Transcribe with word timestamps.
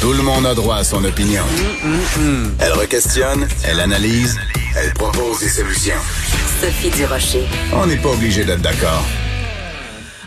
Tout 0.00 0.12
le 0.14 0.22
monde 0.22 0.46
a 0.46 0.54
droit 0.54 0.76
à 0.76 0.84
son 0.84 1.04
opinion. 1.04 1.42
Elle 2.58 2.72
requestionne, 2.72 3.46
elle 3.64 3.80
analyse, 3.80 4.38
elle 4.76 4.94
propose 4.94 5.40
des 5.40 5.48
solutions. 5.48 6.00
Sophie 6.60 6.90
Durocher. 6.90 7.46
On 7.72 7.86
n'est 7.86 7.96
pas 7.96 8.08
obligé 8.08 8.44
d'être 8.44 8.62
d'accord. 8.62 9.04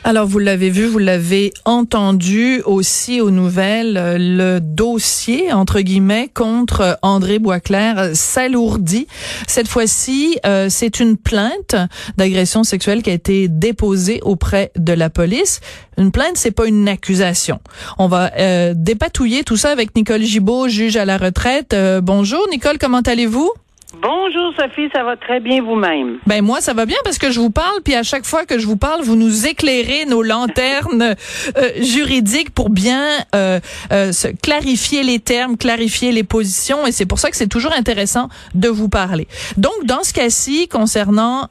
Alors, 0.05 0.28
vous 0.28 0.39
l'avez 0.39 0.70
vu, 0.70 0.86
vous 0.86 1.00
l'avez 1.00 1.54
entendu 1.63 2.62
aussi 2.66 3.21
aux 3.21 3.32
nouvelles, 3.32 3.96
euh, 3.96 4.18
le 4.20 4.60
dossier, 4.60 5.54
entre 5.54 5.80
guillemets, 5.80 6.30
contre 6.34 7.00
André 7.02 7.39
Boisclair 7.39 8.09
s'alourdit. 8.13 9.08
Cette 9.48 9.70
fois-ci, 9.70 10.38
euh, 10.45 10.68
c'est 10.70 11.00
une 11.00 11.16
plainte 11.16 11.77
d'agression 12.18 12.66
sexuelle 12.66 13.02
qui 13.02 13.12
a 13.12 13.13
été 13.13 13.48
déposée 13.48 14.20
auprès 14.23 14.73
de 14.76 14.91
la 14.91 15.09
police. 15.09 15.62
Une 15.98 16.12
plainte, 16.12 16.35
c'est 16.35 16.52
pas 16.52 16.66
une 16.66 16.90
accusation. 16.90 17.62
On 17.98 18.09
va 18.09 18.31
euh, 18.38 18.73
dépatouiller 18.76 19.45
tout 19.45 19.58
ça 19.58 19.70
avec 19.70 19.95
Nicole 19.95 20.23
Gibault, 20.23 20.67
juge 20.67 20.98
à 20.98 21.05
la 21.05 21.17
retraite. 21.17 21.73
bonjour, 22.02 22.45
Nicole, 22.52 22.77
comment 22.77 23.02
allez-vous? 23.02 23.54
Bonjour 24.02 24.52
Sophie, 24.57 24.89
ça 24.91 25.03
va 25.03 25.15
très 25.15 25.39
bien 25.39 25.61
vous-même? 25.61 26.17
Ben 26.25 26.43
moi 26.43 26.61
ça 26.61 26.73
va 26.73 26.88
bien 26.88 26.97
parce 27.03 27.20
que 27.20 27.29
je 27.29 27.39
vous 27.39 27.52
parle 27.52 27.79
puis 27.83 27.93
à 27.93 28.02
chaque 28.02 28.25
fois 28.25 28.43
que 28.45 28.57
je 28.57 28.66
vous 28.66 28.75
parle, 28.75 29.03
vous 29.03 29.16
nous 29.16 29.45
éclairez 29.45 30.05
nos 30.05 30.23
lanternes 30.23 31.16
euh, 31.57 31.69
juridiques 31.79 32.49
pour 32.49 32.71
bien 32.71 33.05
euh, 33.35 33.59
euh, 33.91 34.11
clarifier 34.41 35.03
les 35.03 35.19
termes, 35.19 35.57
clarifier 35.57 36.11
les 36.11 36.23
positions 36.23 36.88
et 36.88 36.91
c'est 36.91 37.05
pour 37.05 37.19
ça 37.19 37.29
que 37.29 37.38
c'est 37.38 37.47
toujours 37.47 37.71
intéressant 37.73 38.29
de 38.55 38.67
vous 38.67 38.89
parler. 38.89 39.27
Donc 39.57 39.85
dans 39.85 40.02
ce 40.02 40.11
cas-ci 40.11 40.67
concernant 40.67 41.47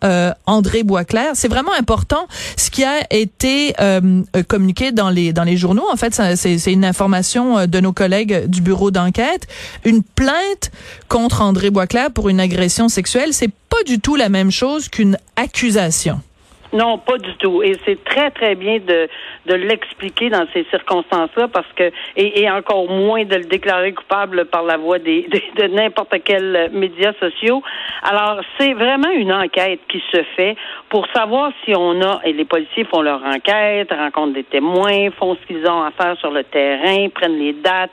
André 0.46 0.82
Boisclair, 0.82 1.30
c'est 1.34 1.48
vraiment 1.48 1.73
important 1.79 2.27
ce 2.56 2.70
qui 2.70 2.82
a 2.82 3.06
été 3.10 3.74
communiqué 4.48 4.90
dans 4.90 5.10
les 5.10 5.32
dans 5.32 5.45
les 5.45 5.56
journaux. 5.56 5.87
En 5.93 5.96
fait, 5.96 6.20
c'est 6.34 6.73
une 6.73 6.84
information 6.84 7.66
de 7.66 7.80
nos 7.80 7.93
collègues 7.93 8.46
du 8.46 8.62
bureau 8.62 8.90
d'enquête, 8.90 9.46
une 9.84 10.02
plainte 10.02 10.73
contre 11.09 11.43
André 11.43 11.71
Boisclair 11.71 12.10
pour 12.10 12.29
une 12.29 12.32
agression 12.41 12.88
sexuelle, 12.88 13.33
c'est 13.33 13.52
pas 13.69 13.83
du 13.87 14.01
tout 14.01 14.16
la 14.16 14.29
même 14.29 14.51
chose 14.51 14.88
qu'une 14.88 15.16
accusation. 15.37 16.21
Non, 16.73 16.97
pas 16.97 17.19
du 17.19 17.35
tout. 17.37 17.63
Et 17.63 17.77
c'est 17.85 18.02
très, 18.02 18.30
très 18.30 18.55
bien 18.55 18.79
de, 18.79 19.07
de 19.47 19.55
l'expliquer 19.55 20.30
dans 20.30 20.47
ces 20.55 20.65
circonstances-là 20.71 21.49
parce 21.49 21.71
que, 21.77 21.91
et, 22.16 22.51
encore 22.51 22.89
moins 22.89 23.24
de 23.24 23.37
le 23.37 23.45
déclarer 23.45 23.93
coupable 23.93 24.47
par 24.47 24.63
la 24.63 24.79
voix 24.79 24.99
des, 24.99 25.29
de, 25.57 25.66
n'importe 25.66 26.15
quel 26.24 26.71
médias 26.73 27.13
sociaux. 27.21 27.63
Alors, 28.02 28.41
c'est 28.59 28.73
vraiment 28.73 29.11
une 29.11 29.33
enquête 29.33 29.80
qui 29.89 30.02
se 30.13 30.23
fait 30.35 30.57
pour 30.89 31.07
savoir 31.15 31.52
si 31.65 31.74
on 31.77 32.01
a, 32.01 32.21
et 32.24 32.33
les 32.33 32.46
policiers 32.46 32.85
font 32.85 33.02
leur 33.02 33.23
enquête, 33.23 33.93
rencontrent 33.93 34.35
des 34.35 34.45
témoins, 34.45 35.11
font 35.19 35.37
ce 35.37 35.46
qu'ils 35.46 35.67
ont 35.67 35.83
à 35.83 35.91
faire 35.91 36.17
sur 36.21 36.30
le 36.30 36.43
terrain, 36.45 37.09
prennent 37.11 37.39
les 37.39 37.52
dates, 37.52 37.91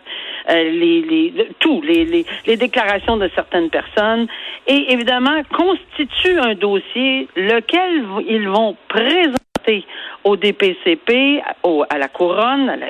euh, 0.50 0.64
les, 0.64 1.02
les, 1.02 1.47
tout, 1.59 1.81
les, 1.81 2.05
les, 2.05 2.25
les 2.45 2.58
déclarations 2.58 3.17
de 3.17 3.30
certaines 3.36 3.69
personnes. 3.69 4.28
Et 4.67 4.91
évidemment 4.91 5.41
constituent 5.52 6.39
un 6.39 6.56
dossier 6.56 7.28
lequel 7.36 8.06
ils 8.28 8.47
vont 8.47 8.75
présenter 8.88 9.86
au 10.23 10.36
DPCP, 10.36 11.41
au, 11.64 11.83
à 11.89 11.97
la 11.97 12.08
couronne, 12.08 12.69
à 12.69 12.75
la, 12.75 12.88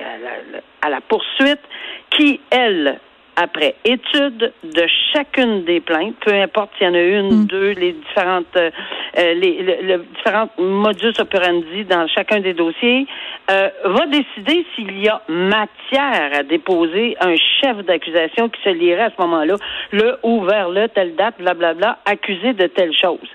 à 0.81 0.89
la 0.89 1.01
poursuite, 1.01 1.59
qui, 2.09 2.39
elle, 2.49 2.99
après 3.41 3.75
étude 3.85 4.51
de 4.63 4.85
chacune 5.13 5.63
des 5.63 5.79
plaintes, 5.79 6.15
peu 6.25 6.33
importe 6.33 6.71
s'il 6.77 6.87
y 6.87 6.89
en 6.89 6.93
a 6.93 7.01
une, 7.01 7.43
mm. 7.43 7.45
deux, 7.45 7.71
les 7.71 7.93
différentes, 7.93 8.55
euh, 8.57 8.69
euh, 9.17 9.33
les, 9.33 9.81
le, 9.81 10.05
différentes 10.15 10.51
modus 10.57 11.13
operandi 11.19 11.85
dans 11.85 12.05
chacun 12.09 12.41
des 12.41 12.53
dossiers, 12.53 13.07
euh, 13.49 13.69
va 13.85 14.05
décider 14.07 14.65
s'il 14.75 14.99
y 15.01 15.07
a 15.07 15.21
matière 15.29 16.31
à 16.33 16.43
déposer 16.43 17.15
un 17.21 17.35
chef 17.61 17.77
d'accusation 17.85 18.49
qui 18.49 18.61
se 18.61 18.69
lierait 18.69 19.03
à 19.03 19.11
ce 19.11 19.21
moment-là, 19.21 19.55
le 19.91 20.17
ou 20.23 20.41
vers 20.41 20.69
le, 20.69 20.89
telle 20.89 21.15
date, 21.15 21.35
blablabla, 21.39 21.99
accusé 22.05 22.51
de 22.53 22.67
telle 22.67 22.93
chose. 22.93 23.29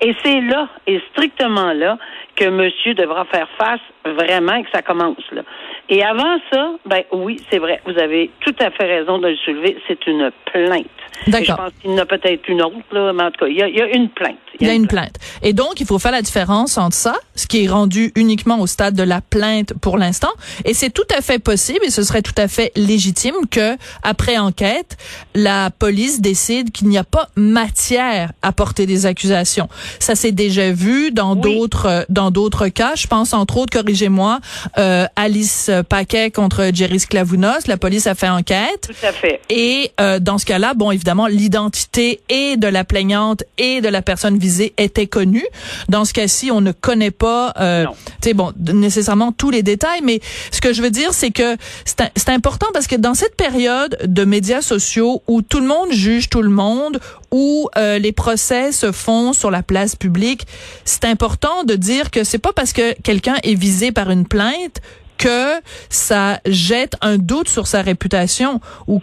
Et 0.00 0.16
c'est 0.24 0.40
là, 0.40 0.68
et 0.86 1.00
strictement 1.12 1.72
là, 1.74 1.98
que 2.36 2.48
monsieur 2.48 2.94
devra 2.94 3.26
faire 3.26 3.48
face 3.58 3.80
vraiment 4.04 4.54
et 4.54 4.64
que 4.64 4.70
ça 4.72 4.82
commence 4.82 5.30
là. 5.30 5.42
Et 5.88 6.02
avant 6.02 6.38
ça, 6.52 6.72
ben 6.86 7.02
oui, 7.12 7.40
c'est 7.50 7.58
vrai, 7.58 7.80
vous 7.86 7.98
avez 7.98 8.30
tout 8.40 8.54
à 8.60 8.70
fait 8.70 8.84
raison 8.84 9.18
de 9.18 9.28
le 9.28 9.36
soulever, 9.36 9.76
c'est 9.88 10.06
une 10.06 10.30
plainte. 10.52 10.86
D'accord. 11.26 11.44
Je 11.44 11.52
pense 11.52 11.72
qu'il 11.80 11.90
y 11.90 11.94
en 11.94 11.98
a 11.98 12.06
peut-être 12.06 12.48
une 12.48 12.62
autre, 12.62 12.76
là, 12.92 13.12
mais 13.12 13.22
en 13.24 13.30
tout 13.30 13.44
cas, 13.44 13.46
il 13.46 13.56
y 13.56 13.62
a, 13.62 13.94
une 13.94 14.08
plainte. 14.08 14.36
Il 14.58 14.66
y 14.66 14.70
a, 14.70 14.74
une, 14.74 14.86
plainte. 14.86 15.16
Et 15.42 15.52
donc, 15.52 15.80
il 15.80 15.86
faut 15.86 15.98
faire 15.98 16.12
la 16.12 16.22
différence 16.22 16.78
entre 16.78 16.96
ça, 16.96 17.14
ce 17.36 17.46
qui 17.46 17.64
est 17.64 17.68
rendu 17.68 18.12
uniquement 18.16 18.60
au 18.60 18.66
stade 18.66 18.94
de 18.94 19.02
la 19.02 19.20
plainte 19.20 19.74
pour 19.80 19.98
l'instant, 19.98 20.32
et 20.64 20.74
c'est 20.74 20.90
tout 20.90 21.06
à 21.16 21.20
fait 21.20 21.38
possible, 21.38 21.80
et 21.84 21.90
ce 21.90 22.02
serait 22.02 22.22
tout 22.22 22.34
à 22.36 22.48
fait 22.48 22.72
légitime 22.76 23.34
que, 23.50 23.76
après 24.02 24.38
enquête, 24.38 24.96
la 25.34 25.70
police 25.70 26.20
décide 26.20 26.72
qu'il 26.72 26.88
n'y 26.88 26.98
a 26.98 27.04
pas 27.04 27.28
matière 27.36 28.32
à 28.42 28.52
porter 28.52 28.86
des 28.86 29.06
accusations. 29.06 29.68
Ça 29.98 30.14
s'est 30.14 30.32
déjà 30.32 30.72
vu 30.72 31.12
dans 31.12 31.36
d'autres 31.36 32.06
dans 32.08 32.30
d'autres 32.30 32.68
cas. 32.68 32.94
Je 32.96 33.06
pense 33.06 33.32
entre 33.32 33.58
autres, 33.58 33.72
corrigez-moi, 33.72 34.40
euh, 34.78 35.06
Alice 35.16 35.70
Paquet 35.80 36.30
contre 36.30 36.70
Jerry 36.74 37.00
Sklavounos. 37.00 37.66
La 37.66 37.78
police 37.78 38.06
a 38.06 38.14
fait 38.14 38.28
enquête. 38.28 38.88
Tout 38.88 39.06
à 39.06 39.12
fait. 39.12 39.40
Et 39.48 39.92
euh, 40.00 40.18
dans 40.18 40.36
ce 40.36 40.44
cas-là, 40.44 40.74
bon, 40.74 40.90
évidemment, 40.90 41.26
l'identité 41.26 42.20
et 42.28 42.58
de 42.58 42.68
la 42.68 42.84
plaignante 42.84 43.44
et 43.56 43.80
de 43.80 43.88
la 43.88 44.02
personne 44.02 44.38
visée 44.38 44.74
était 44.76 45.06
connue. 45.06 45.46
Dans 45.88 46.04
ce 46.04 46.12
cas-ci, 46.12 46.50
on 46.50 46.60
ne 46.60 46.72
connaît 46.72 47.10
pas, 47.10 47.54
euh, 47.58 47.86
tu 48.20 48.28
sais, 48.28 48.34
bon, 48.34 48.52
nécessairement 48.58 49.32
tous 49.32 49.50
les 49.50 49.62
détails, 49.62 50.00
mais 50.02 50.20
ce 50.50 50.60
que 50.60 50.72
je 50.72 50.82
veux 50.82 50.90
dire, 50.90 51.14
c'est 51.14 51.30
que 51.30 51.56
c'est 51.84 52.28
important 52.28 52.66
parce 52.74 52.86
que 52.86 52.96
dans 52.96 53.14
cette 53.14 53.36
période 53.36 53.96
de 54.04 54.24
médias 54.24 54.60
sociaux 54.60 55.22
où 55.26 55.42
tout 55.42 55.60
le 55.60 55.66
monde 55.66 55.92
juge 55.92 56.28
tout 56.28 56.42
le 56.42 56.50
monde, 56.50 57.00
où 57.30 57.68
euh, 57.76 57.98
les 57.98 58.12
procès 58.12 58.72
se 58.72 58.92
font 58.92 59.32
sur 59.32 59.50
la 59.50 59.62
place 59.62 59.96
publique, 59.96 60.46
c'est 60.84 61.04
important 61.04 61.64
de 61.64 61.74
dire 61.74 62.10
que 62.10 62.24
c'est 62.24 62.38
pas 62.38 62.52
parce 62.52 62.72
que 62.72 62.92
quelqu'un 63.00 63.36
est 63.42 63.54
visé 63.54 63.90
par 63.90 64.10
une 64.10 64.26
plainte 64.26 64.80
que 65.22 65.60
ça 65.88 66.40
jette 66.46 66.96
un 67.00 67.16
doute 67.16 67.48
sur 67.48 67.66
sa 67.66 67.80
réputation 67.82 68.60
ou, 68.88 69.00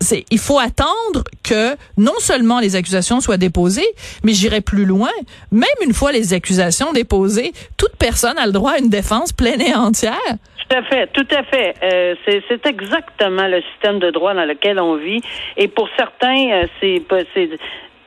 c'est 0.00 0.24
il 0.30 0.38
faut 0.38 0.58
attendre 0.58 1.22
que 1.44 1.76
non 1.96 2.18
seulement 2.18 2.58
les 2.58 2.74
accusations 2.74 3.20
soient 3.20 3.36
déposées 3.36 3.86
mais 4.24 4.32
j'irai 4.32 4.60
plus 4.60 4.84
loin 4.84 5.10
même 5.52 5.68
une 5.84 5.92
fois 5.92 6.10
les 6.10 6.34
accusations 6.34 6.92
déposées 6.92 7.52
toute 7.76 7.96
personne 7.96 8.36
a 8.38 8.46
le 8.46 8.52
droit 8.52 8.72
à 8.72 8.78
une 8.78 8.88
défense 8.88 9.32
pleine 9.32 9.60
et 9.60 9.74
entière 9.74 10.18
tout 10.68 10.76
à 10.76 10.82
fait, 10.84 11.08
tout 11.08 11.26
à 11.32 11.42
fait. 11.42 11.74
Euh, 11.82 12.14
c'est 12.24 12.64
exactement 12.64 13.48
le 13.48 13.60
système 13.72 13.98
de 13.98 14.12
droit 14.12 14.34
dans 14.34 14.44
lequel 14.44 14.78
on 14.78 14.94
vit. 14.94 15.20
Et 15.56 15.66
pour 15.66 15.88
certains, 15.96 16.48
euh, 16.52 16.66
c'est 16.80 17.02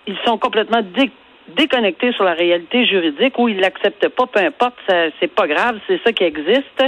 ils 0.08 0.18
sont 0.26 0.38
complètement 0.38 0.82
dictés 0.82 1.12
déconnecté 1.50 2.12
sur 2.14 2.24
la 2.24 2.34
réalité 2.34 2.86
juridique 2.86 3.38
ou 3.38 3.50
il 3.50 3.60
l'accepte 3.60 4.08
pas, 4.10 4.26
peu 4.26 4.40
importe, 4.40 4.78
c'est 5.20 5.34
pas 5.34 5.48
grave, 5.48 5.80
c'est 5.88 6.02
ça 6.04 6.12
qui 6.12 6.24
existe. 6.24 6.84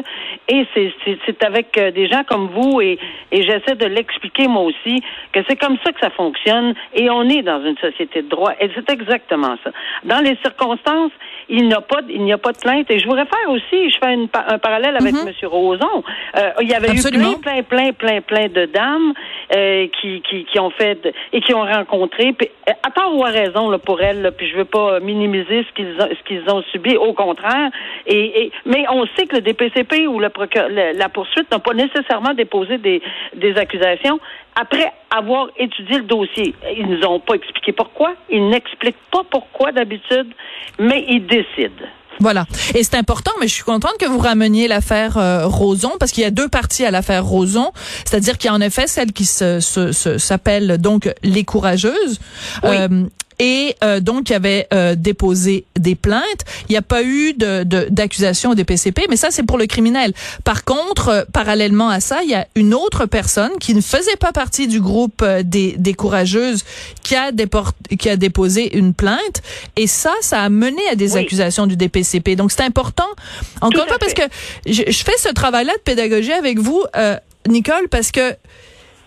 Et 0.48 0.66
c'est 0.74 1.44
avec 1.44 1.78
euh, 1.78 1.92
des 1.92 2.08
gens 2.08 2.24
comme 2.24 2.48
vous 2.48 2.82
et, 2.82 2.98
et 3.32 3.44
j'essaie 3.44 3.76
de 3.76 3.86
l'expliquer 3.86 4.48
moi 4.48 4.64
aussi 4.64 5.02
que 5.32 5.40
c'est 5.48 5.56
comme 5.56 5.78
ça 5.84 5.92
que 5.92 6.00
ça 6.00 6.10
fonctionne 6.12 6.74
et 6.94 7.10
on 7.10 7.24
est 7.24 7.42
dans 7.42 7.64
une 7.64 7.78
société 7.78 8.22
de 8.22 8.30
droit 8.30 8.54
et 8.60 8.70
c'est 8.76 8.90
exactement 8.90 9.56
ça. 9.64 9.72
Dans 10.04 10.20
les 10.20 10.38
circonstances, 10.44 11.12
il 11.50 11.68
n'y 11.68 11.74
a 11.74 11.82
pas 11.82 12.00
il 12.10 12.24
n'y 12.24 12.34
a 12.34 12.38
pas 12.38 12.52
de 12.52 12.58
plainte 12.58 12.90
et 12.90 13.00
je 13.00 13.06
voudrais 13.06 13.26
faire 13.26 13.50
aussi, 13.50 13.90
je 13.90 13.98
fais 13.98 14.14
un 14.14 14.58
parallèle 14.58 14.96
avec. 14.98 15.14
M. 15.14 15.32
Roson. 15.44 16.04
Euh, 16.38 16.52
il 16.62 16.70
y 16.70 16.74
avait 16.74 16.90
eu 16.90 17.02
plein 17.02 17.34
plein 17.36 17.64
plein 17.64 17.92
plein 17.94 18.22
plein 18.22 18.48
de 18.48 18.66
dames 18.66 19.14
euh, 19.56 19.88
qui, 20.00 20.22
qui, 20.22 20.46
qui 20.46 20.60
ont 20.60 20.70
fait 20.72 21.14
et 21.34 21.42
qui 21.42 21.54
ont 21.54 21.64
rencontré 21.64 22.34
puis, 22.34 22.50
à 22.84 22.90
part 22.90 23.16
ou 23.16 23.24
à 23.24 23.30
raison 23.30 23.70
là, 23.70 23.78
pour 23.78 24.02
elles 24.02 24.32
puis 24.38 24.50
je 24.50 24.56
veux 24.56 24.66
pas 24.66 25.00
minimiser 25.00 25.66
ce 25.68 25.74
qu'ils 25.74 25.96
ont, 26.02 26.10
ce 26.10 26.24
qu'ils 26.28 26.50
ont 26.50 26.64
subi, 26.72 26.98
au 26.98 27.14
contraire. 27.14 27.70
Et, 28.08 28.52
mais 28.66 28.86
on 28.90 29.06
sait 29.16 29.26
que 29.28 29.36
le 29.36 29.42
DPCP 29.42 30.08
ou 30.08 30.20
le 30.20 30.30
la 30.98 31.10
poursuite 31.10 31.50
n'a 31.52 31.60
pas 31.60 31.74
nécessairement 31.74 32.34
déposé 32.34 32.78
des, 32.78 33.02
des 33.36 33.56
accusations 33.58 34.20
après 34.56 34.92
avoir 35.16 35.48
étudié 35.58 35.98
le 35.98 36.04
dossier. 36.04 36.56
Ils 36.78 36.88
nous 36.88 37.06
ont 37.06 37.20
pas 37.20 37.36
expliqué 37.36 37.72
pourquoi. 37.74 38.14
Ils 38.30 38.50
n'expliquent 38.50 38.96
pas 39.12 39.24
pourquoi 39.30 39.72
d'habitude, 39.72 40.28
mais 40.80 41.06
ils 41.08 41.26
décident. 41.26 41.86
Voilà. 42.20 42.46
Et 42.74 42.84
c'est 42.84 42.96
important, 42.96 43.32
mais 43.42 43.48
je 43.48 43.54
suis 43.54 43.64
contente 43.64 43.98
que 44.00 44.06
vous 44.06 44.20
rameniez 44.20 44.68
l'affaire 44.68 45.18
euh, 45.18 45.48
Roson 45.48 45.92
parce 46.00 46.12
qu'il 46.12 46.24
y 46.24 46.26
a 46.26 46.32
deux 46.32 46.48
parties 46.48 46.86
à 46.86 46.92
l'affaire 46.92 47.26
Roson. 47.26 47.72
C'est-à-dire 48.06 48.38
qu'il 48.38 48.50
y 48.50 48.52
a 48.52 48.56
en 48.56 48.62
effet 48.62 48.88
celle 48.88 49.12
qui 49.12 49.26
se, 49.26 49.60
s'appelle 50.18 50.78
donc 50.78 51.14
les 51.24 51.44
courageuses. 51.44 52.20
Euh, 52.64 53.06
et 53.40 53.76
euh, 53.84 54.00
donc 54.00 54.30
il 54.30 54.34
avait 54.34 54.68
euh, 54.74 54.96
déposé 54.96 55.66
des 55.78 55.96
plaintes. 55.96 56.22
Il 56.70 56.74
n'y 56.74 56.78
a 56.78 56.82
pas 56.82 57.04
eu 57.04 57.34
de 57.34 57.64
d'accusation 57.90 58.52
au 58.52 58.56
DPCP, 58.56 59.08
mais 59.10 59.18
ça 59.18 59.30
c'est 59.32 59.44
pour 59.44 59.58
le 59.58 59.66
criminel. 59.66 60.14
Par 60.44 60.64
contre, 60.64 61.10
euh, 61.10 61.24
parallèlement 61.32 61.90
à 61.90 62.00
ça, 62.00 62.20
il 62.24 62.30
y 62.30 62.36
a 62.36 62.48
une 62.56 62.74
autre 62.74 63.06
personne 63.06 63.52
qui 63.60 63.74
ne 63.74 63.82
faisait 63.82 64.16
pas 64.18 64.32
partie 64.32 64.68
du 64.68 64.80
groupe 64.80 65.24
des, 65.44 65.76
des 65.78 65.94
courageuses 65.94 66.64
qui 67.04 67.16
a 67.16 67.32
qui 68.00 68.10
a 68.10 68.18
déposé 68.18 68.78
une 68.78 68.94
plainte 68.94 69.42
et 69.76 69.88
ça 69.88 70.14
ça 70.22 70.42
a 70.42 70.50
mené 70.50 70.82
à 70.92 70.96
des 70.96 71.18
accusations 71.18 71.68
du 71.68 71.76
DPCP. 71.76 72.36
Donc 72.36 72.52
c'est 72.52 72.64
important 72.64 73.08
encore 73.62 73.84
une 73.84 73.90
fois 73.90 74.00
parce 74.00 74.14
que 74.14 74.24
je, 74.66 74.84
je, 74.88 75.04
fais 75.04 75.18
ce 75.18 75.30
travail 75.30 75.66
là 75.66 75.74
de 75.74 75.82
pédagogie 75.82 76.32
avec 76.32 76.60
vous 76.60 76.84
Nicole 77.48 77.88
parce 77.90 78.12
que 78.12 78.36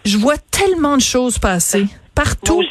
je 0.04 0.16
vois 0.16 0.36
tellement 0.50 0.96
de 0.96 1.02
choses 1.02 1.38
passer 1.38 1.86
partout. 2.18 2.62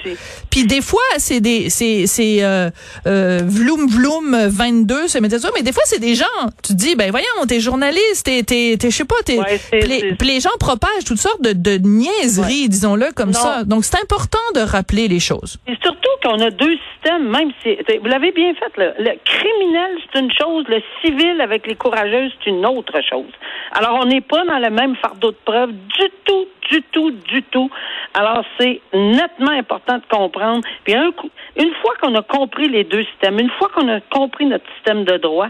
Puis 0.52 0.66
des 0.66 0.82
fois, 0.82 1.10
c'est 1.18 1.40
des 1.40 1.70
c'est 1.70 2.06
c'est 2.06 2.44
euh, 2.44 2.70
euh, 3.08 3.40
vloom 3.44 3.88
vloom 3.88 4.36
22 4.50 5.08
c'est 5.08 5.22
mais 5.22 5.30
des 5.30 5.72
fois 5.72 5.84
c'est 5.86 6.00
des 6.00 6.16
gens. 6.16 6.26
Tu 6.64 6.74
te 6.74 6.78
dis 6.78 6.96
ben 6.96 7.12
voyons, 7.12 7.28
t'es 7.48 7.62
journaliste, 7.62 8.26
t'es 8.26 8.44
t'es 8.44 8.78
je 8.82 8.90
sais 8.90 9.06
pas, 9.06 9.16
t'es 9.26 9.40
puis 9.72 10.28
les 10.28 10.40
gens 10.42 10.56
propagent 10.60 11.06
toutes 11.06 11.20
sortes 11.20 11.42
de, 11.42 11.54
de 11.54 11.78
niaiseries, 11.78 12.68
disons-le 12.68 13.12
comme 13.16 13.34
ça. 13.34 13.64
Donc 13.64 13.86
c'est 13.86 14.02
important 14.02 14.46
de 14.56 14.62
rappeler 14.62 15.08
les 15.08 15.20
choses. 15.20 15.58
Et 15.68 15.76
surtout 15.82 16.16
qu'on 16.24 16.40
a 16.42 16.50
deux 16.50 16.78
systèmes, 16.92 17.30
même 17.30 17.52
si 17.64 17.78
vous 18.02 18.08
l'avez 18.08 18.32
bien 18.32 18.54
fait 18.56 18.82
là. 18.82 18.94
Le 19.00 19.14
criminel 19.24 19.92
c'est 20.04 20.20
une 20.20 20.32
chose, 20.32 20.66
le 20.68 20.82
civil 21.02 21.40
avec 21.40 21.68
les 21.68 21.76
courageuses 21.76 22.32
c'est 22.44 22.50
une 22.50 22.66
autre 22.66 23.00
chose. 23.10 23.32
Alors 23.72 24.00
on 24.02 24.06
n'est 24.06 24.22
pas 24.22 24.44
dans 24.46 24.60
le 24.60 24.70
même 24.70 24.96
fardeau 24.98 25.32
de 25.32 25.38
preuve 25.46 25.72
du 25.72 26.08
tout, 26.26 26.48
du 26.70 26.82
tout, 26.92 27.12
du 27.12 27.44
tout. 27.44 27.70
Alors 28.14 28.44
c'est 28.60 28.82
net 28.94 29.32
important 29.40 29.98
de 29.98 30.04
comprendre. 30.10 30.62
Puis 30.84 30.94
une 30.94 31.74
fois 31.82 31.94
qu'on 32.02 32.16
a 32.16 32.22
compris 32.22 32.70
les 32.70 32.84
deux 32.84 33.04
systèmes, 33.04 33.40
une 33.40 33.50
fois 33.52 33.70
qu'on 33.74 33.88
a 33.88 34.00
compris 34.02 34.46
notre 34.46 34.66
système 34.76 35.04
de 35.04 35.18
droit, 35.18 35.48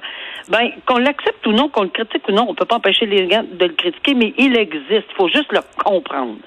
ben 0.49 0.69
qu'on 0.85 0.97
l'accepte 0.97 1.45
ou 1.45 1.51
non, 1.51 1.69
qu'on 1.69 1.83
le 1.83 1.89
critique 1.89 2.27
ou 2.29 2.31
non, 2.31 2.45
on 2.49 2.55
peut 2.55 2.65
pas 2.65 2.77
empêcher 2.77 3.05
les 3.05 3.29
gens 3.29 3.43
de 3.43 3.65
le 3.65 3.73
critiquer, 3.73 4.13
mais 4.13 4.33
il 4.37 4.57
existe. 4.57 5.07
Il 5.09 5.15
faut 5.15 5.29
juste 5.29 5.51
le 5.51 5.59
comprendre. 5.83 6.37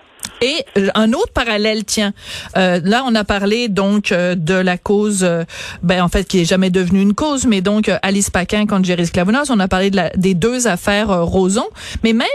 Et 0.41 0.65
euh, 0.79 0.89
un 0.95 1.13
autre 1.13 1.33
parallèle, 1.33 1.85
tiens, 1.85 2.13
euh, 2.57 2.81
là 2.83 3.05
on 3.07 3.15
a 3.15 3.25
parlé 3.25 3.69
donc 3.69 4.13
euh, 4.13 4.35
de 4.35 4.55
la 4.55 4.79
cause, 4.79 5.29
ben 5.83 6.03
en 6.03 6.09
fait 6.09 6.25
qui 6.25 6.41
est 6.41 6.45
jamais 6.45 6.71
devenue 6.71 7.03
une 7.03 7.15
cause, 7.15 7.47
mais 7.47 7.61
donc 7.61 7.91
Alice 8.03 8.31
Paquin 8.31 8.67
contre 8.67 8.87
Jerry 8.87 9.07
Sklavounas, 9.07 9.47
on 9.51 9.61
a 9.61 9.69
parlé 9.69 9.91
de 9.91 9.97
la, 9.97 10.11
des 10.11 10.35
deux 10.35 10.67
affaires 10.67 11.25
Roson, 11.27 11.67
mais 12.03 12.13
même 12.13 12.29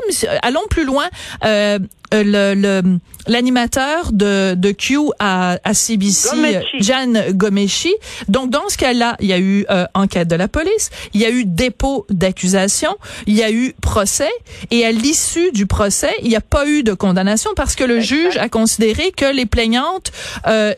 allons 0.44 0.68
plus 0.70 0.86
loin, 0.86 1.06
le 1.44 3.00
l'animateur 3.28 4.12
de, 4.12 4.56
de 4.56 4.72
Q 4.72 4.98
à, 5.20 5.58
à 5.64 5.74
CBC, 5.74 6.62
Jan 6.80 7.14
Gomeshi. 7.32 7.94
Donc, 8.28 8.50
dans 8.50 8.68
ce 8.70 8.78
cas-là, 8.78 9.16
il 9.20 9.28
y 9.28 9.34
a 9.34 9.40
eu 9.40 9.66
euh, 9.70 9.86
enquête 9.94 10.28
de 10.28 10.36
la 10.36 10.48
police, 10.48 10.90
il 11.14 11.22
y 11.22 11.26
a 11.26 11.30
eu 11.30 11.46
dépôt 11.46 12.06
d'accusation, 12.10 12.96
il 13.26 13.36
y 13.36 13.44
a 13.44 13.52
eu 13.52 13.74
procès, 13.82 14.30
et 14.72 14.86
à 14.86 14.92
l'issue 14.92 15.52
du 15.52 15.66
procès, 15.66 16.12
il 16.22 16.30
n'y 16.30 16.36
a 16.36 16.42
pas 16.42 16.68
eu 16.68 16.84
de 16.84 16.94
condamnation 16.94 17.52
parce 17.56 17.76
que 17.76 17.84
le 17.84 17.95
juge 18.00 18.38
a 18.38 18.50
considéré 18.50 19.12
que 19.12 19.34
les 19.34 19.46
plaignantes 19.46 20.12
euh, 20.48 20.74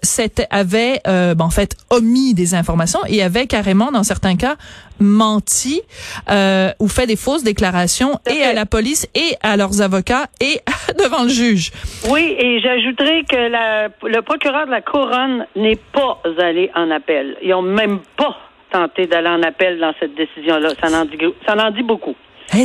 avaient, 0.50 1.00
euh, 1.08 1.36
ben, 1.36 1.46
en 1.46 1.50
fait, 1.50 1.76
omis 1.90 2.34
des 2.34 2.56
informations 2.56 3.00
et 3.08 3.22
avaient 3.24 3.48
carrément, 3.48 3.92
dans 3.92 4.04
certains 4.04 4.36
cas, 4.36 4.56
menti 5.00 5.82
euh, 6.30 6.72
ou 6.80 6.88
fait 6.88 7.06
des 7.06 7.16
fausses 7.16 7.44
déclarations 7.44 8.20
et 8.30 8.42
à 8.42 8.54
la 8.54 8.66
police 8.66 9.08
et 9.14 9.36
à 9.44 9.58
leurs 9.58 9.82
avocats 9.82 10.28
et 10.42 10.60
devant 11.04 11.24
le 11.24 11.30
juge. 11.30 11.72
Oui, 12.10 12.36
et 12.40 12.60
j'ajouterai 12.62 13.24
que 13.30 13.50
la, 13.50 13.88
le 14.04 14.22
procureur 14.22 14.66
de 14.66 14.72
la 14.72 14.82
couronne 14.82 15.46
n'est 15.56 15.80
pas 15.94 16.22
allé 16.40 16.72
en 16.76 16.90
appel. 16.92 17.38
Ils 17.44 17.54
ont 17.54 17.62
même 17.62 18.00
pas 18.18 18.36
tenté 18.72 19.08
d'aller 19.08 19.30
en 19.30 19.44
appel 19.44 19.80
dans 19.80 19.94
cette 20.00 20.16
décision-là. 20.16 20.70
Ça 20.82 20.88
en 21.00 21.06
dit, 21.06 21.18
ça 21.46 21.56
en 21.56 21.72
dit 21.72 21.84
beaucoup. 21.84 22.16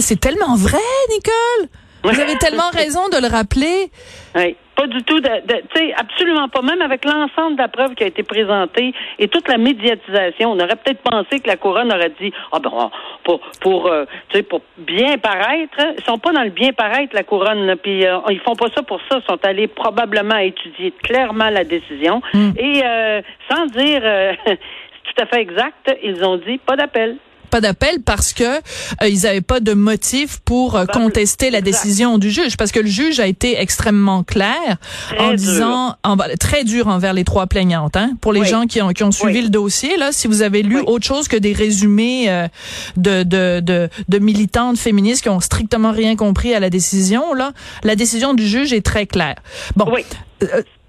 c'est 0.00 0.20
tellement 0.20 0.56
vrai, 0.56 0.78
Nicole. 1.10 1.68
Vous 2.02 2.20
avez 2.20 2.36
tellement 2.36 2.70
raison 2.72 3.08
de 3.08 3.20
le 3.20 3.28
rappeler. 3.28 3.90
Oui. 4.34 4.56
Pas 4.74 4.86
du 4.86 5.02
tout, 5.02 5.20
tu 5.20 5.28
sais, 5.76 5.92
absolument 5.96 6.48
pas. 6.48 6.62
Même 6.62 6.80
avec 6.80 7.04
l'ensemble 7.04 7.56
de 7.56 7.62
la 7.62 7.68
preuve 7.68 7.94
qui 7.94 8.04
a 8.04 8.06
été 8.06 8.22
présentée 8.22 8.94
et 9.18 9.28
toute 9.28 9.46
la 9.46 9.58
médiatisation, 9.58 10.52
on 10.52 10.58
aurait 10.58 10.76
peut-être 10.76 11.02
pensé 11.02 11.40
que 11.40 11.46
la 11.46 11.56
couronne 11.56 11.92
aurait 11.92 12.12
dit, 12.18 12.32
ah 12.52 12.58
ben, 12.58 12.90
pour 13.22 13.40
pour 13.60 13.86
euh, 13.86 14.06
tu 14.30 14.38
sais, 14.38 14.42
pour 14.42 14.62
bien 14.78 15.18
paraître, 15.18 15.76
ils 15.98 16.04
sont 16.04 16.18
pas 16.18 16.32
dans 16.32 16.42
le 16.42 16.50
bien 16.50 16.72
paraître 16.72 17.14
la 17.14 17.22
couronne, 17.22 17.76
puis 17.82 18.06
euh, 18.06 18.18
ils 18.30 18.40
font 18.40 18.56
pas 18.56 18.68
ça 18.74 18.82
pour 18.82 18.98
ça, 19.10 19.18
ils 19.20 19.30
sont 19.30 19.38
allés 19.44 19.68
probablement 19.68 20.38
étudier 20.38 20.92
clairement 21.02 21.50
la 21.50 21.64
décision 21.64 22.22
hmm. 22.32 22.52
et 22.56 22.82
euh, 22.82 23.20
sans 23.50 23.66
dire 23.66 24.00
tout 24.44 25.22
à 25.22 25.26
fait 25.26 25.42
exact, 25.42 25.94
ils 26.02 26.24
ont 26.24 26.38
dit 26.38 26.56
pas 26.56 26.76
d'appel 26.76 27.18
pas 27.52 27.60
d'appel 27.60 28.00
parce 28.02 28.32
que 28.32 28.44
euh, 28.44 29.08
ils 29.08 29.22
n'avaient 29.22 29.42
pas 29.42 29.60
de 29.60 29.74
motif 29.74 30.40
pour 30.42 30.74
euh, 30.74 30.86
contester 30.86 31.50
la 31.50 31.60
décision 31.60 32.16
du 32.16 32.30
juge. 32.30 32.56
Parce 32.56 32.72
que 32.72 32.80
le 32.80 32.88
juge 32.88 33.20
a 33.20 33.26
été 33.26 33.60
extrêmement 33.60 34.24
clair 34.24 34.78
en 35.18 35.34
disant 35.34 35.94
en, 36.02 36.16
très 36.40 36.64
dur 36.64 36.88
envers 36.88 37.12
les 37.12 37.24
trois 37.24 37.46
plaignantes 37.46 37.96
hein, 37.96 38.12
pour 38.22 38.32
les 38.32 38.46
gens 38.46 38.66
qui 38.66 38.80
ont 38.80 38.88
qui 38.88 39.04
ont 39.04 39.12
suivi 39.12 39.42
le 39.42 39.50
dossier. 39.50 39.98
Là 39.98 40.12
si 40.12 40.26
vous 40.26 40.40
avez 40.40 40.62
lu 40.62 40.80
autre 40.80 41.06
chose 41.06 41.28
que 41.28 41.36
des 41.36 41.52
résumés 41.52 42.30
euh, 42.30 42.48
de, 42.96 43.22
de, 43.22 43.60
de 43.60 43.90
de 44.08 44.18
militantes 44.18 44.78
féministes 44.78 45.22
qui 45.22 45.28
ont 45.28 45.40
strictement 45.40 45.92
rien 45.92 46.16
compris 46.16 46.54
à 46.54 46.60
la 46.60 46.70
décision 46.70 47.34
là 47.34 47.52
la 47.84 47.96
décision 47.96 48.32
du 48.32 48.46
juge 48.48 48.72
est 48.72 48.84
très 48.84 49.04
claire. 49.06 49.36
Bon 49.76 49.86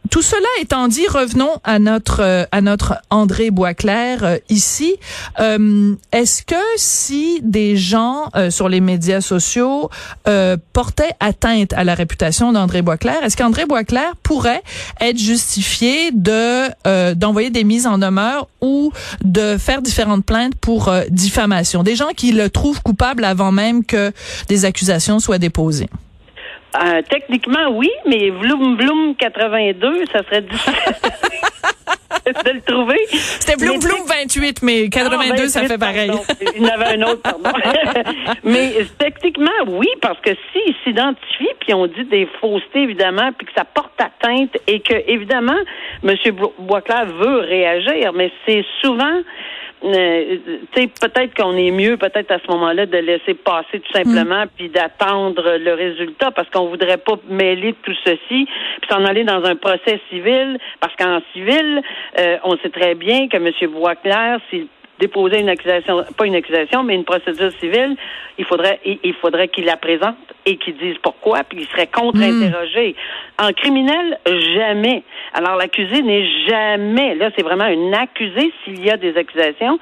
tout 0.09 0.21
cela 0.21 0.47
étant 0.61 0.88
dit, 0.88 1.07
revenons 1.07 1.51
à 1.63 1.79
notre 1.79 2.21
euh, 2.21 2.45
à 2.51 2.61
notre 2.61 2.95
André 3.09 3.51
Boisclair 3.51 4.23
euh, 4.23 4.38
ici. 4.50 4.95
Euh, 5.39 5.95
est-ce 6.11 6.44
que 6.44 6.55
si 6.75 7.39
des 7.41 7.77
gens 7.77 8.29
sur 8.50 8.69
les 8.69 8.81
médias 8.81 9.21
sociaux 9.21 9.89
portaient 10.73 11.13
atteinte 11.19 11.73
à 11.73 11.83
la 11.83 11.95
réputation 11.95 12.51
d'André 12.51 12.81
Boisclair, 12.81 13.23
est-ce 13.23 13.38
qu'André 13.38 13.65
Boisclair 13.65 14.15
pourrait 14.21 14.61
être 15.00 15.17
justifié 15.17 16.11
de 16.11 17.13
d'envoyer 17.13 17.50
des 17.50 17.63
mises 17.63 17.88
en 17.88 17.97
demeure 17.97 18.47
ou 18.61 18.91
de 19.23 19.57
faire 19.57 19.81
différentes 19.81 20.25
plaintes 20.25 20.55
pour 20.55 20.94
diffamation? 21.09 21.83
Des 21.83 21.95
gens 21.95 22.09
qui 22.15 22.31
le 22.31 22.50
trouvent 22.50 22.81
coupable 22.81 23.23
avant 23.23 23.51
même 23.51 23.83
que 23.85 24.11
des 24.47 24.65
accusations 24.65 25.19
soient 25.19 25.39
déposées. 25.39 25.89
Euh, 26.75 27.01
techniquement, 27.07 27.69
oui, 27.71 27.89
mais 28.07 28.29
Vloom 28.29 28.77
Vloom 28.77 29.15
82, 29.15 30.05
ça 30.11 30.23
serait 30.23 30.41
difficile 30.41 30.73
de 32.45 32.51
le 32.51 32.61
trouver. 32.61 32.99
C'était 33.09 33.63
Vloom 33.63 33.79
Vloom 33.79 34.05
28, 34.07 34.63
mais 34.63 34.89
82, 34.89 35.47
ça 35.49 35.65
fait 35.65 35.77
pareil. 35.77 36.11
il 36.55 36.63
y 36.63 36.65
en 36.65 36.73
avait 36.73 36.97
un 36.97 37.01
autre, 37.03 37.21
pardon. 37.21 37.51
mais 38.43 38.73
techniquement, 38.97 39.51
oui, 39.67 39.87
parce 40.01 40.19
que 40.21 40.31
s'ils 40.51 40.75
s'identifient, 40.83 41.53
puis 41.59 41.73
on 41.73 41.85
dit 41.85 42.05
des 42.05 42.27
faussetés, 42.41 42.83
évidemment, 42.83 43.31
puis 43.37 43.45
que 43.45 43.53
ça 43.55 43.65
porte 43.65 43.93
atteinte 43.99 44.57
et 44.65 44.79
que, 44.79 44.95
évidemment, 45.07 45.59
M. 46.03 46.15
Boisclair 46.59 47.05
veut 47.05 47.39
réagir, 47.41 48.13
mais 48.13 48.31
c'est 48.47 48.65
souvent 48.81 49.21
euh, 49.83 50.38
peut-être 50.74 51.33
qu'on 51.35 51.56
est 51.57 51.71
mieux, 51.71 51.97
peut-être 51.97 52.31
à 52.31 52.39
ce 52.39 52.51
moment-là, 52.51 52.85
de 52.85 52.97
laisser 52.97 53.33
passer 53.33 53.80
tout 53.80 53.91
simplement, 53.91 54.45
mm. 54.45 54.50
puis 54.56 54.69
d'attendre 54.69 55.57
le 55.57 55.74
résultat, 55.74 56.31
parce 56.31 56.50
qu'on 56.50 56.68
voudrait 56.68 56.97
pas 56.97 57.15
mêler 57.30 57.75
tout 57.83 57.95
ceci, 58.03 58.47
puis 58.81 58.89
s'en 58.89 59.03
aller 59.06 59.24
dans 59.24 59.44
un 59.44 59.55
procès 59.55 60.00
civil, 60.10 60.57
parce 60.79 60.96
qu'en 60.96 61.19
civil, 61.34 61.81
euh, 62.19 62.38
on 62.43 62.57
sait 62.57 62.69
très 62.69 62.96
bien 62.96 63.27
que 63.27 63.38
M. 63.38 63.51
Boisclair, 63.72 64.39
s'il 64.50 64.67
déposait 65.00 65.39
une 65.39 65.50
accusation, 65.50 66.03
pas 66.17 66.25
une 66.25 66.35
accusation, 66.35 66.83
mais 66.83 66.95
une 66.95 67.03
procédure 67.03 67.51
civile, 67.59 67.95
il 68.38 68.45
faudrait, 68.45 68.79
il, 68.85 69.13
faudrait 69.15 69.47
qu'il 69.47 69.65
la 69.65 69.77
présente 69.77 70.15
et 70.45 70.57
qu'il 70.57 70.77
dise 70.77 70.95
pourquoi, 71.01 71.43
puis 71.43 71.59
il 71.62 71.67
serait 71.67 71.88
contre-interrogé. 71.88 72.95
Hmm. 73.39 73.45
En 73.45 73.53
criminel, 73.53 74.19
jamais. 74.55 75.03
Alors 75.33 75.55
l'accusé 75.57 76.01
n'est 76.01 76.27
jamais, 76.47 77.15
là 77.15 77.29
c'est 77.35 77.43
vraiment 77.43 77.65
un 77.65 77.93
accusé 77.93 78.51
s'il 78.63 78.83
y 78.83 78.89
a 78.89 78.97
des 78.97 79.15
accusations, 79.17 79.79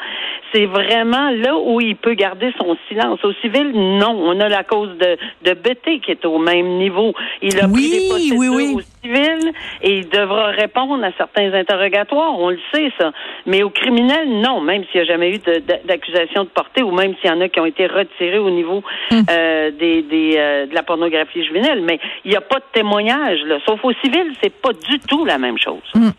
c'est 0.54 0.66
vraiment 0.66 1.30
là 1.32 1.58
où 1.58 1.80
il 1.82 1.96
peut 1.96 2.14
garder 2.14 2.54
son 2.58 2.78
silence. 2.88 3.24
Au 3.24 3.34
civil, 3.42 3.72
non. 3.74 4.18
On 4.18 4.40
a 4.40 4.50
la 4.50 4.64
cause 4.64 4.98
de, 4.98 5.18
de 5.44 5.54
Betté 5.54 6.00
qui 6.00 6.12
est 6.12 6.26
au 6.26 6.40
même 6.40 6.78
niveau. 6.78 7.14
Il 7.42 7.60
a 7.60 7.68
pris 7.68 7.90
des 7.90 8.08
procédures 8.10 8.76
au 8.76 8.82
civil 9.04 9.54
et 9.82 9.98
il 10.00 10.10
devra 10.10 10.48
répondre 10.48 11.04
à 11.04 11.12
certains 11.18 11.54
interrogatoires. 11.54 12.38
On 12.38 12.50
le 12.50 12.60
sait, 12.74 12.92
ça. 13.00 13.12
Mais 13.46 13.64
au 13.64 13.70
criminel, 13.70 14.30
non. 14.42 14.62
Même 14.62 14.84
s'il 14.92 15.02
n'y 15.02 15.10
a 15.10 15.12
jamais 15.12 15.36
eu 15.36 15.40
d'accusation 15.86 16.44
de, 16.44 16.50
portée 16.50 16.84
ou 16.84 16.92
même 16.92 17.16
s'il 17.22 17.30
y 17.30 17.34
en 17.34 17.42
a 17.42 17.50
qui 17.50 17.60
ont 17.60 17.66
été 17.66 17.88
retirés 17.88 18.40
au 18.40 18.50
niveau 18.50 18.84
hum. 19.12 19.24
euh, 19.30 19.72
des, 19.72 20.02
des 20.04 20.36
euh, 20.38 20.66
de 20.68 20.76
la 20.76 20.84
pornographie 20.84 21.44
juvénile. 21.44 21.82
Mais 21.84 22.00
il 22.26 22.32
n'y 22.32 22.38
a 22.38 22.42
pas 22.42 22.60
de 22.60 22.66
témoignage, 22.74 23.40
là. 23.46 23.58
Sauf 23.66 23.84
au 23.84 23.94
civil, 24.04 24.34
c'est 24.42 24.54
pas 24.54 24.74
du 24.74 25.00
tout 25.00 25.26
la 25.26 25.38
même 25.38 25.58
chose. 25.58 25.82
Hum. 25.96 26.12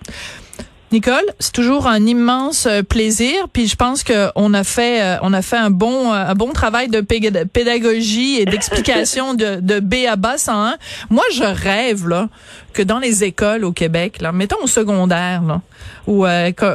Nicole, 0.93 1.25
c'est 1.39 1.53
toujours 1.53 1.87
un 1.87 2.05
immense 2.05 2.67
euh, 2.67 2.83
plaisir. 2.83 3.49
Puis 3.51 3.67
je 3.67 3.77
pense 3.77 4.05
qu'on 4.05 4.55
a 4.55 4.65
fait, 4.65 5.03
euh, 5.03 5.17
on 5.23 5.33
a 5.33 5.41
fait 5.41 5.57
un 5.57 5.71
bon, 5.71 6.13
euh, 6.13 6.27
un 6.29 6.35
bon 6.35 6.53
travail 6.53 6.89
de 6.89 7.01
pédagogie 7.01 8.37
et 8.41 8.45
d'explication 8.45 9.33
de, 9.33 9.61
de 9.61 9.81
B 9.81 10.07
à 10.07 10.17
bas 10.17 10.37
101. 10.37 10.77
Moi, 11.09 11.25
je 11.33 11.45
rêve 11.45 12.07
là 12.07 12.29
que 12.75 12.83
dans 12.83 12.99
les 12.99 13.25
écoles 13.25 13.65
au 13.65 13.73
Québec, 13.73 14.21
là, 14.21 14.33
mettons 14.33 14.63
au 14.63 14.67
secondaire, 14.67 15.43
là, 15.43 15.63
où 16.07 16.27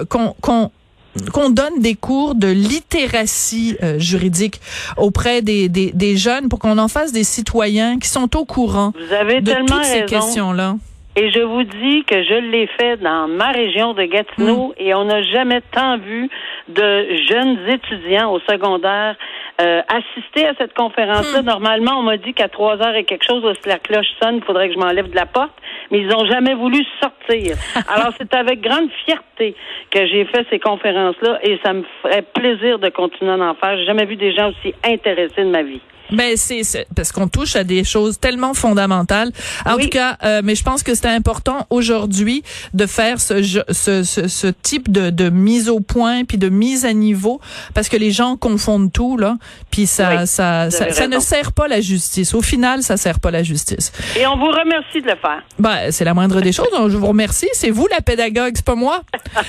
qu'on 0.09 0.71
qu'on 1.33 1.49
donne 1.49 1.79
des 1.79 1.95
cours 1.95 2.35
de 2.35 2.47
littératie 2.47 3.75
juridique 3.97 4.61
auprès 4.97 5.41
des, 5.41 5.67
des, 5.67 5.91
des 5.91 6.15
jeunes 6.15 6.47
pour 6.47 6.59
qu'on 6.59 6.77
en 6.77 6.87
fasse 6.87 7.11
des 7.11 7.23
citoyens 7.23 7.97
qui 7.97 8.07
sont 8.07 8.37
au 8.37 8.45
courant 8.45 8.93
Vous 9.07 9.15
avez 9.15 9.41
de 9.41 9.51
toutes 9.65 9.83
ces 9.83 10.05
questions-là. 10.05 10.75
Et 11.19 11.31
je 11.31 11.39
vous 11.39 11.63
dis 11.63 12.03
que 12.03 12.21
je 12.23 12.35
l'ai 12.35 12.67
fait 12.79 12.97
dans 12.97 13.27
ma 13.27 13.49
région 13.49 13.95
de 13.95 14.03
Gatineau 14.03 14.67
mm. 14.67 14.73
et 14.77 14.93
on 14.93 15.05
n'a 15.05 15.23
jamais 15.23 15.61
tant 15.71 15.97
vu 15.97 16.29
de 16.67 17.15
jeunes 17.27 17.57
étudiants 17.67 18.31
au 18.31 18.39
secondaire 18.41 19.15
euh, 19.59 19.81
assister 19.87 20.45
à 20.47 20.53
cette 20.59 20.75
conférence-là. 20.75 21.41
Hmm. 21.41 21.45
Normalement, 21.45 21.93
on 21.97 22.03
m'a 22.03 22.17
dit 22.17 22.35
qu'à 22.35 22.47
trois 22.47 22.79
heures 22.79 22.93
et 22.95 23.05
quelque 23.05 23.25
chose, 23.25 23.43
si 23.63 23.67
la 23.67 23.79
cloche 23.79 24.05
sonne, 24.21 24.35
il 24.35 24.43
faudrait 24.43 24.67
que 24.67 24.75
je 24.75 24.79
m'enlève 24.79 25.09
de 25.09 25.15
la 25.15 25.25
porte, 25.25 25.55
mais 25.89 25.97
ils 25.97 26.07
n'ont 26.07 26.27
jamais 26.27 26.53
voulu 26.53 26.85
sortir. 27.01 27.55
Alors, 27.89 28.13
c'est 28.19 28.31
avec 28.35 28.61
grande 28.61 28.91
fierté 29.03 29.55
que 29.89 30.05
j'ai 30.05 30.25
fait 30.25 30.45
ces 30.51 30.59
conférences-là 30.59 31.39
et 31.41 31.59
ça 31.65 31.73
me 31.73 31.83
ferait 32.03 32.21
plaisir 32.21 32.77
de 32.77 32.89
continuer 32.89 33.31
à 33.31 33.49
en 33.49 33.55
faire. 33.55 33.77
J'ai 33.77 33.85
jamais 33.85 34.05
vu 34.05 34.15
des 34.15 34.31
gens 34.31 34.49
aussi 34.49 34.75
intéressés 34.85 35.43
de 35.43 35.49
ma 35.49 35.63
vie. 35.63 35.81
Ben 36.11 36.37
c'est 36.37 36.87
parce 36.95 37.11
qu'on 37.11 37.27
touche 37.27 37.55
à 37.55 37.63
des 37.63 37.83
choses 37.83 38.19
tellement 38.19 38.53
fondamentales. 38.53 39.31
En 39.65 39.77
tout 39.77 39.89
cas, 39.89 40.17
euh, 40.23 40.41
mais 40.43 40.55
je 40.55 40.63
pense 40.63 40.83
que 40.83 40.95
c'est 40.95 41.07
important 41.07 41.65
aujourd'hui 41.69 42.43
de 42.73 42.85
faire 42.85 43.19
ce, 43.19 43.41
ce, 43.71 44.03
ce, 44.03 44.27
ce 44.27 44.47
type 44.47 44.91
de, 44.91 45.09
de, 45.09 45.29
mise 45.29 45.69
au 45.69 45.79
point 45.79 46.23
puis 46.23 46.37
de 46.37 46.49
mise 46.49 46.85
à 46.85 46.93
niveau 46.93 47.41
parce 47.73 47.89
que 47.89 47.97
les 47.97 48.11
gens 48.11 48.37
confondent 48.37 48.91
tout 48.91 49.17
là. 49.17 49.37
Puis 49.71 49.85
ça, 49.87 50.25
ça, 50.25 50.69
ça, 50.71 50.91
ça, 50.91 51.07
ne 51.07 51.19
sert 51.19 51.51
pas 51.51 51.67
la 51.67 51.81
justice. 51.81 52.33
Au 52.33 52.41
final, 52.41 52.83
ça 52.83 52.97
sert 52.97 53.19
pas 53.19 53.31
la 53.31 53.43
justice. 53.43 53.91
Et 54.17 54.25
on 54.27 54.37
vous 54.37 54.47
remercie 54.51 55.01
de 55.01 55.07
le 55.07 55.17
faire. 55.17 55.43
Ben 55.59 55.91
c'est 55.91 56.05
la 56.05 56.13
moindre 56.13 56.41
des 56.41 56.51
choses. 56.51 56.67
Je 56.73 56.97
vous 56.97 57.07
remercie. 57.07 57.49
C'est 57.53 57.69
vous 57.69 57.87
la 57.87 58.01
pédagogue, 58.01 58.53
c'est 58.55 58.65
pas 58.65 58.75
moi. 58.75 59.01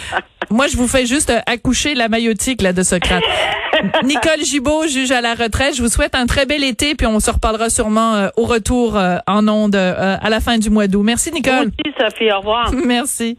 moi, 0.51 0.67
je 0.67 0.77
vous 0.77 0.89
fais 0.89 1.07
juste 1.07 1.33
accoucher 1.47 1.95
la 1.95 2.09
maillotique 2.09 2.63
là 2.63 2.73
de 2.73 2.83
Socrate. 2.83 3.23
Nicole 4.05 4.45
Gibault, 4.45 4.87
juge 4.87 5.11
à 5.11 5.21
la 5.21 5.35
retraite. 5.35 5.77
Je 5.77 5.83
vous 5.83 5.89
souhaite 5.89 6.15
un 6.15 6.27
très 6.27 6.47
bel 6.47 6.65
été, 6.65 6.95
puis 6.95 7.07
on 7.07 7.21
se 7.21 7.31
reparlera 7.31 7.71
sûrement 7.71 8.15
euh, 8.15 8.29
au 8.37 8.45
retour 8.45 8.97
euh, 8.97 9.17
en 9.27 9.47
ondes 9.49 9.77
euh, 9.77 10.17
à 10.21 10.31
la 10.31 10.41
fin 10.41 10.59
du 10.59 10.71
mois 10.71 10.87
d'août. 10.87 11.03
Merci, 11.03 11.33
Nicole. 11.33 11.71
Merci, 11.85 11.99
Sophie. 11.99 12.33
Au 12.33 12.39
revoir. 12.39 12.73
Merci. 12.85 13.39